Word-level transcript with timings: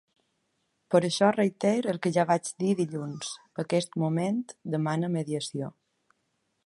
Per 0.93 1.01
això 1.09 1.27
reitero 1.35 1.91
el 1.93 1.99
que 2.05 2.13
ja 2.15 2.25
vaig 2.31 2.49
dir 2.63 2.73
dilluns: 2.79 3.35
aquest 3.65 4.01
moment 4.05 4.43
demana 4.77 5.13
mediació. 5.21 5.71